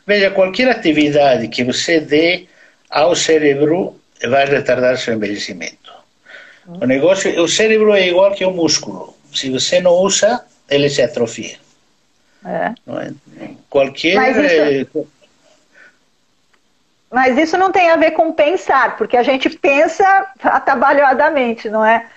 Veja, 0.07 0.31
qualquer 0.31 0.69
atividade 0.69 1.47
que 1.47 1.63
você 1.63 1.99
dê 1.99 2.47
ao 2.89 3.15
cérebro 3.15 3.99
vai 4.23 4.45
retardar 4.45 4.97
seu 4.97 5.13
envelhecimento. 5.13 5.93
O 6.67 6.85
negócio, 6.85 7.41
o 7.41 7.47
cérebro 7.47 7.93
é 7.93 8.07
igual 8.07 8.33
que 8.33 8.43
o 8.43 8.51
músculo. 8.51 9.15
Se 9.33 9.49
você 9.49 9.79
não 9.79 9.91
usa, 9.91 10.43
ele 10.69 10.89
se 10.89 11.01
atrofia. 11.01 11.57
É. 12.43 12.73
É? 12.87 13.49
Qualquer. 13.69 14.15
Mas 14.15 14.37
isso, 14.37 15.07
mas 17.11 17.37
isso 17.37 17.57
não 17.57 17.71
tem 17.71 17.89
a 17.89 17.95
ver 17.95 18.11
com 18.11 18.33
pensar, 18.33 18.97
porque 18.97 19.15
a 19.15 19.23
gente 19.23 19.49
pensa 19.49 20.27
atabalhadamente, 20.41 21.69
não 21.69 21.85
é? 21.85 22.07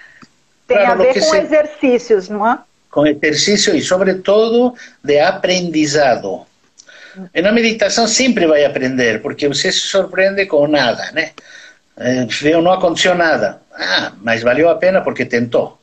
Tem 0.66 0.76
claro, 0.76 0.92
a 0.92 1.04
ver 1.04 1.14
com 1.14 1.20
se... 1.20 1.36
exercícios, 1.36 2.28
não 2.28 2.50
é? 2.50 2.58
Com 2.90 3.06
exercício 3.06 3.76
e, 3.76 3.80
sobretudo, 3.80 4.74
de 5.02 5.20
aprendizado. 5.20 6.46
E 7.34 7.40
na 7.40 7.52
meditação 7.52 8.06
sempre 8.06 8.46
vai 8.46 8.64
aprender, 8.64 9.20
porque 9.22 9.48
você 9.48 9.72
se 9.72 9.80
surpreende 9.80 10.46
com 10.46 10.66
nada, 10.66 11.10
né? 11.12 11.30
Viu, 12.28 12.62
não 12.62 12.72
aconteceu 12.72 13.14
nada. 13.14 13.60
Ah, 13.74 14.12
mas 14.22 14.42
valeu 14.42 14.68
a 14.68 14.76
pena 14.76 15.00
porque 15.00 15.24
tentou. 15.24 15.78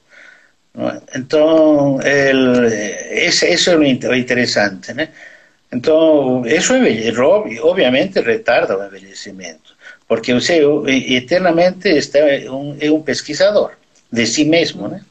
Então, 1.16 2.00
el, 2.02 2.66
esse, 2.66 3.70
é 3.70 3.76
o 3.76 4.16
interessante, 4.16 4.94
né? 4.94 5.10
Então, 5.72 6.46
isso 6.46 6.74
obviamente 7.64 8.22
retarda 8.22 8.78
o 8.78 8.86
envelhecimento, 8.86 9.76
porque 10.08 10.34
você 10.34 10.62
eternamente 10.88 11.90
está 11.90 12.20
um, 12.52 12.78
é 12.80 12.92
um 12.92 13.02
pesquisador 13.02 13.72
de 14.12 14.26
si 14.26 14.46
mesmo, 14.46 14.88
né? 14.88 15.02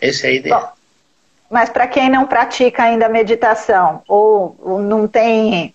Essa 0.00 0.26
é 0.26 0.30
a 0.30 0.32
ideia. 0.34 0.56
Bom, 0.56 0.68
mas 1.50 1.70
para 1.70 1.86
quem 1.86 2.10
não 2.10 2.26
pratica 2.26 2.84
ainda 2.84 3.08
meditação 3.08 4.02
ou 4.06 4.56
não 4.80 5.06
tem 5.06 5.74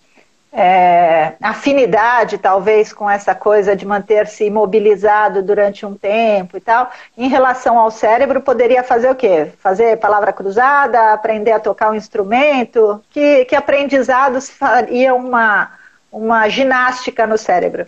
é, 0.51 1.33
afinidade, 1.41 2.37
talvez, 2.37 2.91
com 2.91 3.09
essa 3.09 3.35
coisa 3.35 3.75
de 3.75 3.85
manter-se 3.85 4.45
imobilizado 4.45 5.43
durante 5.43 5.85
um 5.85 5.95
tempo 5.95 6.57
e 6.57 6.59
tal, 6.59 6.91
em 7.17 7.27
relação 7.27 7.77
ao 7.77 7.91
cérebro, 7.91 8.41
poderia 8.41 8.83
fazer 8.83 9.09
o 9.09 9.15
quê? 9.15 9.51
Fazer 9.59 9.97
palavra 9.97 10.33
cruzada, 10.33 11.13
aprender 11.13 11.51
a 11.51 11.59
tocar 11.59 11.91
um 11.91 11.95
instrumento? 11.95 13.01
Que, 13.11 13.45
que 13.45 13.55
aprendizados 13.55 14.49
faria 14.49 15.13
uma, 15.13 15.71
uma 16.11 16.49
ginástica 16.49 17.27
no 17.27 17.37
cérebro? 17.37 17.85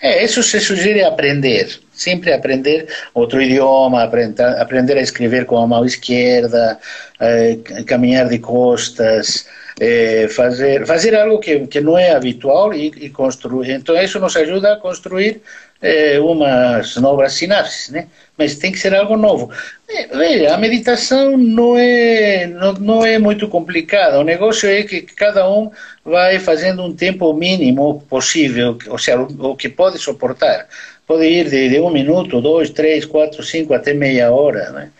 É, 0.00 0.24
isso 0.24 0.42
se 0.42 0.60
sugere 0.60 1.02
aprender, 1.04 1.68
sempre 1.92 2.32
aprender 2.32 2.88
outro 3.14 3.40
idioma, 3.40 4.02
aprender, 4.02 4.98
a 4.98 5.02
escrever 5.02 5.44
com 5.46 5.58
a 5.58 5.66
mão 5.66 5.84
esquerda, 5.84 6.78
eh, 7.20 7.58
caminhar 7.86 8.28
de 8.28 8.38
costas, 8.38 9.46
eh, 9.80 10.28
fazer, 10.28 10.86
fazer 10.86 11.14
algo 11.14 11.38
que, 11.38 11.66
que 11.66 11.80
não 11.80 11.96
é 11.96 12.10
habitual 12.10 12.74
e, 12.74 12.86
e, 12.96 13.10
construir. 13.10 13.70
Então, 13.70 13.96
isso 14.00 14.18
nos 14.18 14.36
ajuda 14.36 14.74
a 14.74 14.76
construir 14.76 15.40
eh, 15.82 16.20
umas 16.20 16.96
novas 16.96 17.34
sinapses, 17.34 17.90
né? 17.90 18.06
Mas 18.38 18.54
tem 18.56 18.72
que 18.72 18.78
ser 18.78 18.94
algo 18.94 19.16
novo. 19.16 19.50
Veja, 20.14 20.54
a 20.54 20.58
meditação 20.58 21.36
não 21.36 21.76
é, 21.76 22.46
não, 22.46 22.72
não 22.74 23.04
é 23.04 23.18
muito 23.18 23.48
complicada. 23.48 24.18
O 24.18 24.24
negócio 24.24 24.68
é 24.68 24.82
que 24.84 25.02
cada 25.02 25.48
um 25.50 25.70
vai 26.04 26.38
fazendo 26.38 26.82
um 26.82 26.94
tempo 26.94 27.32
mínimo 27.34 28.00
possível, 28.08 28.78
ou 28.88 28.98
seja, 28.98 29.20
o, 29.20 29.56
que 29.56 29.68
pode 29.68 29.98
suportar. 29.98 30.66
Pode 31.06 31.26
ir 31.26 31.50
de, 31.50 31.68
de 31.68 31.80
um 31.80 31.90
minuto, 31.90 32.40
dois, 32.40 32.70
três, 32.70 33.04
quatro, 33.04 33.42
cinco, 33.42 33.74
até 33.74 33.92
meia 33.92 34.30
hora, 34.30 34.70
né? 34.70 34.90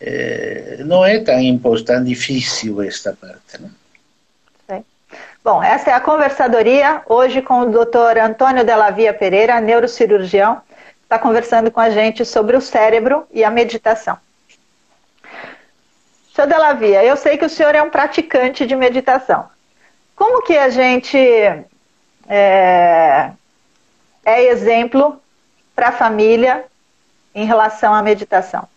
É, 0.00 0.76
não 0.84 1.04
é 1.04 1.18
tão, 1.18 1.58
tão 1.84 2.04
difícil 2.04 2.82
esta 2.82 3.14
parte, 3.14 3.60
né? 3.60 3.70
Bom, 5.46 5.62
essa 5.62 5.90
é 5.90 5.94
a 5.94 6.00
conversadoria, 6.00 7.02
hoje 7.06 7.40
com 7.40 7.60
o 7.60 7.66
Dr. 7.66 8.18
Antônio 8.20 8.64
Della 8.64 8.90
Via 8.90 9.14
Pereira, 9.14 9.60
neurocirurgião, 9.60 10.60
está 11.04 11.20
conversando 11.20 11.70
com 11.70 11.78
a 11.78 11.88
gente 11.88 12.24
sobre 12.24 12.56
o 12.56 12.60
cérebro 12.60 13.24
e 13.30 13.44
a 13.44 13.48
meditação. 13.48 14.18
Senhor 16.34 16.48
Della 16.48 16.72
Via, 16.72 17.04
eu 17.04 17.16
sei 17.16 17.38
que 17.38 17.44
o 17.44 17.48
senhor 17.48 17.76
é 17.76 17.80
um 17.80 17.90
praticante 17.90 18.66
de 18.66 18.74
meditação. 18.74 19.48
Como 20.16 20.42
que 20.42 20.58
a 20.58 20.68
gente 20.68 21.16
é, 22.28 23.30
é 24.24 24.42
exemplo 24.46 25.22
para 25.76 25.90
a 25.90 25.92
família 25.92 26.64
em 27.32 27.46
relação 27.46 27.94
à 27.94 28.02
meditação? 28.02 28.68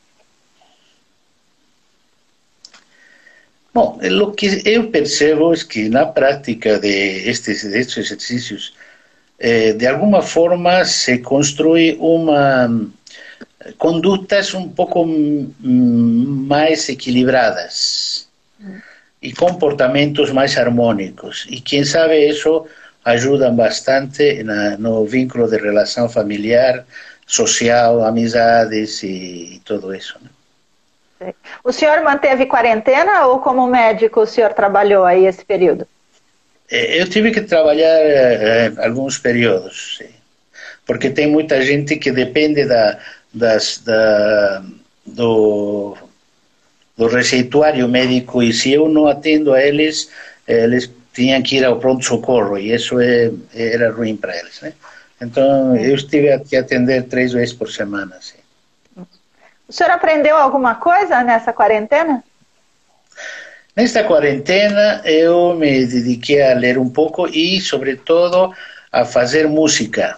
Bom, 3.80 3.98
o 4.24 4.32
que 4.34 4.62
eu 4.66 4.90
percebo 4.90 5.54
é 5.54 5.58
que 5.58 5.88
na 5.88 6.06
prática 6.06 6.78
de 6.78 7.30
estes, 7.30 7.64
destes 7.64 7.98
exercícios, 7.98 8.74
eh, 9.40 9.72
de 9.72 9.88
alguma 9.88 10.22
forma 10.22 10.84
se 10.84 11.20
construi 11.20 11.96
uma 11.98 12.70
condutas 13.78 14.54
um 14.54 14.68
pouco 14.68 15.06
mais 15.08 16.90
equilibradas 16.90 18.28
e 19.22 19.32
comportamentos 19.32 20.30
mais 20.34 20.58
harmônicos. 20.58 21.48
E 21.50 21.62
quem 21.62 21.86
sabe 21.86 22.28
isso 22.28 22.66
ajuda 23.06 23.50
bastante 23.50 24.44
na, 24.44 24.78
no 24.78 25.06
vínculo 25.06 25.48
de 25.48 25.56
relação 25.56 26.10
familiar, 26.10 26.86
social, 27.26 28.04
amizades 28.04 29.04
e, 29.04 29.56
e 29.56 29.62
tudo 29.64 29.96
isso. 29.96 30.18
Né? 30.22 30.30
O 31.64 31.72
senhor 31.72 32.02
manteve 32.04 32.46
quarentena 32.46 33.28
ou 33.28 33.40
como 33.40 33.68
médico 33.68 34.22
o 34.22 34.26
senhor 34.26 34.54
trabalhou 34.54 35.06
aí 35.06 35.26
esse 35.26 35.44
período? 35.44 35.88
É, 36.72 37.02
eu 37.02 37.10
tive 37.10 37.32
que 37.32 37.42
trabalhar 37.42 37.88
é, 37.88 38.72
alguns 38.78 39.18
períodos, 39.18 39.98
sim. 39.98 40.10
porque 40.86 41.10
tem 41.10 41.28
muita 41.28 41.62
gente 41.62 41.96
que 41.98 42.12
depende 42.12 42.66
da, 42.66 43.00
das, 43.34 43.80
da, 43.80 44.64
do, 45.06 45.98
do 46.96 47.08
receituário 47.08 47.88
médico 47.88 48.42
e 48.44 48.54
se 48.54 48.72
eu 48.72 48.88
não 48.88 49.08
atendo 49.08 49.54
a 49.54 49.62
eles, 49.62 50.10
eles 50.48 50.90
tinham 51.14 51.42
que 51.42 51.58
ir 51.58 51.66
ao 51.66 51.80
pronto-socorro 51.80 52.58
e 52.58 52.74
isso 52.74 53.00
é, 53.00 53.32
era 53.54 53.92
ruim 53.92 54.16
para 54.16 54.38
eles. 54.38 54.62
Né? 54.62 54.74
Então 55.22 55.76
eu 55.76 55.96
estive 55.96 56.38
que 56.42 56.56
atender 56.56 57.04
três 57.04 57.34
vezes 57.34 57.54
por 57.54 57.70
semana. 57.72 58.16
Sim. 58.22 58.39
O 59.70 59.72
senhor 59.72 59.92
aprendeu 59.92 60.36
alguma 60.36 60.76
coisa 60.76 61.24
nessa 61.24 61.54
quarentena? 61.54 62.24
Nesta 63.76 64.04
quarentena 64.04 65.00
eu 65.06 65.54
me 65.54 65.86
dediquei 65.86 66.42
a 66.42 66.56
ler 66.56 66.80
um 66.80 66.90
pouco 66.90 67.28
e, 67.28 67.62
sobretudo, 67.62 68.52
a 68.92 69.06
fazer 69.06 69.48
música. 69.48 70.18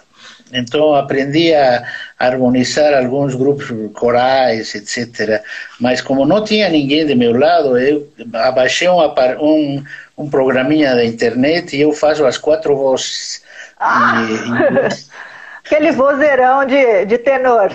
Então 0.50 0.94
aprendi 0.94 1.54
a 1.54 1.84
harmonizar 2.18 2.94
alguns 2.94 3.34
grupos 3.34 3.70
corais, 3.92 4.74
etc. 4.74 5.42
Mas 5.78 6.00
como 6.00 6.24
não 6.24 6.42
tinha 6.42 6.70
ninguém 6.70 7.04
de 7.04 7.14
meu 7.14 7.38
lado, 7.38 7.78
eu 7.78 8.08
abaixei 8.32 8.88
um, 8.88 9.00
um, 9.40 9.84
um 10.16 10.30
programinha 10.30 10.94
da 10.94 11.04
internet 11.04 11.76
e 11.76 11.82
eu 11.82 11.92
faço 11.92 12.24
as 12.24 12.38
quatro 12.38 12.74
vozes. 12.74 13.42
Ah, 13.78 14.22
e, 14.22 15.12
Aquele 15.64 15.92
vozeirão 15.92 16.64
de, 16.64 17.04
de 17.06 17.18
tenor. 17.18 17.70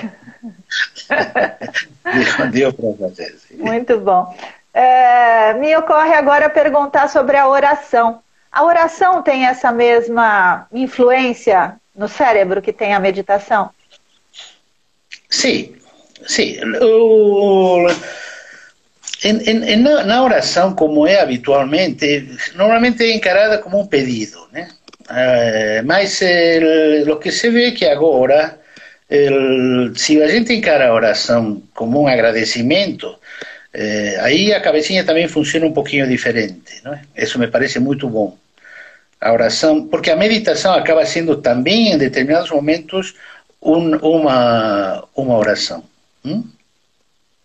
deu, 2.51 2.73
para 2.73 2.93
fazer. 3.07 3.35
Sim. 3.47 3.57
Muito 3.57 3.99
bom. 3.99 4.35
É, 4.73 5.53
me 5.53 5.75
ocorre 5.75 6.13
agora 6.13 6.49
perguntar 6.49 7.09
sobre 7.09 7.37
a 7.37 7.47
oração. 7.47 8.21
A 8.51 8.63
oração 8.63 9.23
tem 9.23 9.45
essa 9.45 9.71
mesma 9.71 10.67
influência 10.71 11.75
no 11.95 12.07
cérebro 12.07 12.61
que 12.61 12.73
tem 12.73 12.93
a 12.93 12.99
meditação? 12.99 13.69
Sim. 15.29 15.77
Sim, 16.25 16.57
o, 16.81 17.87
na, 20.05 20.23
oração, 20.23 20.73
como 20.73 21.07
é 21.07 21.21
habitualmente, 21.21 22.27
normalmente 22.55 23.03
é 23.03 23.15
encarada 23.15 23.57
como 23.59 23.79
um 23.79 23.87
pedido, 23.87 24.47
né? 24.51 24.67
Eh, 25.09 25.81
mas 25.83 26.19
o 27.11 27.17
que 27.17 27.31
se 27.31 27.49
vê 27.49 27.71
que 27.71 27.85
agora, 27.85 28.59
el, 29.09 29.95
se 29.95 30.21
a 30.21 30.27
gente 30.27 30.53
encara 30.53 30.87
a 30.87 30.93
oração 30.93 31.61
como 31.73 32.01
um 32.01 32.07
agradecimento, 32.07 33.17
eh, 33.73 34.17
aí 34.21 34.53
a 34.53 34.61
cabecinha 34.61 35.05
também 35.05 35.27
funciona 35.27 35.65
um 35.65 35.73
pouquinho 35.73 36.07
diferente, 36.07 36.81
não 36.83 36.93
é? 36.93 37.01
Isso 37.15 37.39
me 37.39 37.47
parece 37.47 37.79
muito 37.79 38.09
bom. 38.09 38.37
A 39.19 39.31
oração, 39.31 39.87
porque 39.87 40.11
a 40.11 40.15
meditação 40.15 40.73
acaba 40.73 41.05
sendo 41.05 41.37
também, 41.37 41.91
em 41.93 41.97
determinados 41.97 42.51
momentos, 42.51 43.15
um, 43.61 43.95
uma, 43.97 45.03
uma 45.15 45.37
oração. 45.37 45.83
Hum? 46.23 46.43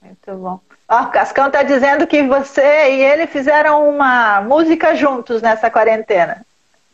Muito 0.02 0.34
bom. 0.34 0.60
Ó, 0.88 1.06
Cascão 1.06 1.46
está 1.46 1.62
dizendo 1.62 2.06
que 2.06 2.22
você 2.22 2.60
e 2.62 3.02
ele 3.02 3.26
fizeram 3.26 3.88
uma 3.88 4.42
música 4.42 4.94
juntos 4.94 5.40
nessa 5.40 5.70
quarentena. 5.70 6.44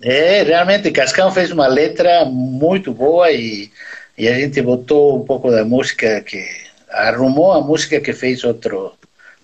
É, 0.02 0.42
realmente, 0.42 0.90
Cascão 0.92 1.30
fez 1.32 1.50
uma 1.50 1.66
letra 1.66 2.24
muito 2.24 2.92
boa 2.92 3.30
e, 3.32 3.70
e 4.16 4.28
a 4.28 4.34
gente 4.34 4.62
botou 4.62 5.20
um 5.20 5.24
pouco 5.24 5.50
da 5.50 5.64
música 5.64 6.20
que 6.20 6.44
arrumou 6.90 7.52
a 7.52 7.60
música 7.60 8.00
que 8.00 8.12
fez 8.12 8.44
outro 8.44 8.92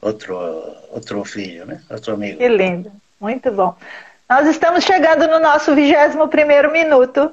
outro 0.01 0.37
outro 0.90 1.25
filho, 1.25 1.67
né? 1.67 1.81
Outro 1.90 2.14
amigo. 2.14 2.38
Que 2.38 2.49
lindo, 2.49 2.93
muito 3.21 3.51
bom. 3.51 3.75
Nós 4.29 4.47
estamos 4.47 4.85
chegando 4.85 5.27
no 5.27 5.40
nosso 5.40 5.75
21 5.75 6.29
primeiro 6.29 6.71
minuto. 6.71 7.33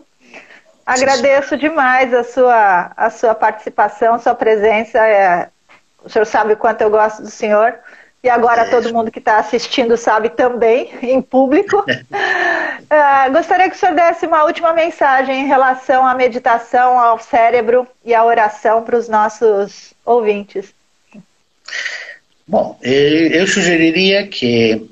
Agradeço 0.86 1.56
demais 1.58 2.14
a 2.14 2.24
sua 2.24 2.92
a 2.98 3.10
sua 3.10 3.36
participação, 3.36 4.18
sua 4.20 4.34
presença. 4.34 4.98
É, 4.98 5.50
o 6.04 6.10
senhor 6.10 6.26
sabe 6.26 6.54
o 6.54 6.58
quanto 6.58 6.82
eu 6.82 6.90
gosto 6.90 7.22
do 7.22 7.30
senhor. 7.30 7.76
E 8.24 8.30
agora 8.30 8.62
é. 8.62 8.70
todo 8.70 8.94
mundo 8.94 9.12
que 9.12 9.18
está 9.20 9.40
assistindo 9.40 9.98
sabe 9.98 10.30
também, 10.30 10.92
em 11.02 11.22
público. 11.22 11.78
uh, 11.80 13.32
gostaria 13.34 13.68
que 13.70 13.76
o 13.76 13.80
senhor 13.80 13.96
desse 13.96 14.28
uma 14.28 14.44
última 14.44 14.74
mensagem 14.74 15.42
em 15.42 15.48
relação 15.48 16.06
à 16.06 16.14
meditação, 16.14 17.00
ao 17.00 17.18
cérebro 17.20 17.88
e 18.06 18.14
à 18.14 18.24
oração 18.24 18.84
para 18.84 18.98
os 18.98 19.10
nossos 19.10 19.94
ouvintes. 20.06 20.72
Bom, 22.48 22.78
eu 22.82 23.48
sugeriria 23.48 24.28
que 24.28 24.88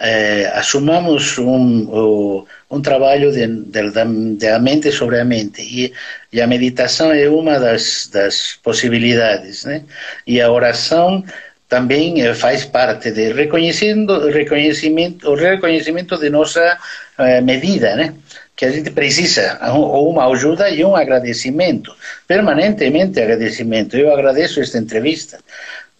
eh, 0.00 0.50
assumamos 0.54 1.38
um, 1.38 2.44
um 2.70 2.80
trabalho 2.80 3.32
de, 3.32 3.46
de, 3.46 4.36
de, 4.36 4.58
mente 4.60 4.92
sobre 4.92 5.18
a 5.18 5.24
mente 5.24 5.60
e, 5.60 5.92
e 6.32 6.40
a 6.40 6.46
meditação 6.46 7.12
é 7.12 7.28
uma 7.28 7.58
das, 7.58 8.08
das 8.12 8.58
possibilidades, 8.62 9.64
né? 9.64 9.82
E 10.26 10.40
a 10.40 10.50
oração 10.50 11.24
também 11.68 12.22
eh, 12.22 12.34
faz 12.34 12.64
parte 12.64 13.10
de 13.10 13.32
reconhecendo 13.32 14.28
reconhecimento 14.30 15.30
o 15.30 15.34
reconhecimento 15.34 16.16
de 16.18 16.30
nossa 16.30 16.78
eh, 17.18 17.40
medida, 17.40 17.94
né? 17.94 18.14
Que 18.56 18.64
a 18.64 18.70
gente 18.70 18.90
precisa 18.90 19.58
ou 19.72 20.10
uma 20.10 20.26
ajuda 20.26 20.68
e 20.70 20.84
um 20.84 20.96
agradecimento 20.96 21.94
permanentemente 22.26 23.20
agradecimento. 23.20 23.96
Eu 23.96 24.12
agradeço 24.12 24.60
esta 24.60 24.78
entrevista 24.78 25.38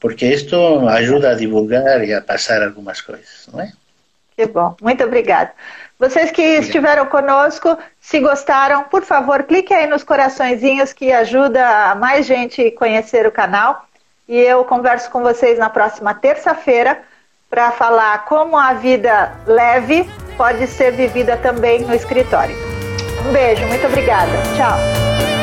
porque 0.00 0.26
isto 0.26 0.56
ajuda 0.88 1.30
a 1.30 1.34
divulgar 1.34 2.04
e 2.04 2.14
a 2.14 2.20
passar 2.20 2.62
algumas 2.62 3.00
coisas, 3.00 3.48
não 3.52 3.60
é? 3.60 3.72
Que 4.36 4.46
bom, 4.46 4.76
muito 4.80 5.02
obrigada. 5.02 5.50
Vocês 5.98 6.30
que 6.30 6.42
Obrigado. 6.42 6.62
estiveram 6.62 7.06
conosco, 7.06 7.76
se 8.00 8.20
gostaram, 8.20 8.84
por 8.84 9.02
favor, 9.02 9.42
clique 9.42 9.74
aí 9.74 9.88
nos 9.88 10.04
coraçõezinhos 10.04 10.92
que 10.92 11.10
ajuda 11.10 11.96
mais 11.96 12.24
gente 12.24 12.70
conhecer 12.70 13.26
o 13.26 13.32
canal. 13.32 13.87
E 14.28 14.38
eu 14.38 14.62
converso 14.64 15.10
com 15.10 15.22
vocês 15.22 15.58
na 15.58 15.70
próxima 15.70 16.12
terça-feira 16.12 17.00
para 17.48 17.72
falar 17.72 18.26
como 18.26 18.58
a 18.58 18.74
vida 18.74 19.32
leve 19.46 20.08
pode 20.36 20.66
ser 20.66 20.92
vivida 20.92 21.36
também 21.38 21.80
no 21.80 21.94
escritório. 21.94 22.54
Um 23.26 23.32
beijo, 23.32 23.64
muito 23.66 23.86
obrigada. 23.86 24.30
Tchau. 24.54 25.37